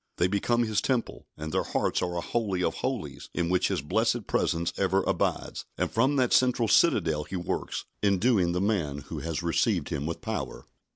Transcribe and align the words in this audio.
They 0.17 0.25
become 0.25 0.63
His 0.63 0.81
temple, 0.81 1.27
and 1.37 1.51
their 1.51 1.61
hearts 1.61 2.01
are 2.01 2.15
a 2.17 2.21
holy 2.21 2.63
of 2.63 2.77
holies 2.77 3.29
in 3.35 3.49
which 3.49 3.67
His 3.67 3.83
blessed 3.83 4.25
presence 4.25 4.73
ever 4.75 5.03
abides, 5.03 5.65
and 5.77 5.91
from 5.91 6.15
that 6.15 6.33
central 6.33 6.67
citadel 6.67 7.23
He 7.25 7.35
works, 7.35 7.85
enduing 8.01 8.53
the 8.53 8.61
man 8.61 9.01
who 9.09 9.19
has 9.19 9.43
received 9.43 9.89
Him 9.89 10.07
with 10.07 10.19
power. 10.19 10.65